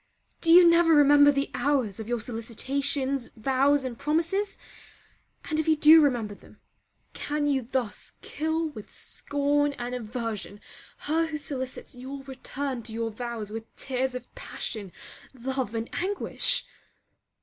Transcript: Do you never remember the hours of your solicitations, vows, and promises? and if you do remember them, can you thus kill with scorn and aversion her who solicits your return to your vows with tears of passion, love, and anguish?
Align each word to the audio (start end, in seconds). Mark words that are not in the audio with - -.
Do 0.41 0.51
you 0.51 0.67
never 0.67 0.95
remember 0.95 1.31
the 1.31 1.51
hours 1.53 1.99
of 1.99 2.09
your 2.09 2.19
solicitations, 2.19 3.29
vows, 3.35 3.85
and 3.85 3.99
promises? 3.99 4.57
and 5.47 5.59
if 5.59 5.67
you 5.67 5.75
do 5.75 6.01
remember 6.01 6.33
them, 6.33 6.59
can 7.13 7.45
you 7.45 7.67
thus 7.71 8.13
kill 8.23 8.69
with 8.69 8.91
scorn 8.91 9.73
and 9.73 9.93
aversion 9.93 10.59
her 11.05 11.27
who 11.27 11.37
solicits 11.37 11.93
your 11.95 12.23
return 12.23 12.81
to 12.81 12.93
your 12.93 13.11
vows 13.11 13.51
with 13.51 13.75
tears 13.75 14.15
of 14.15 14.33
passion, 14.33 14.91
love, 15.35 15.75
and 15.75 15.87
anguish? 15.93 16.65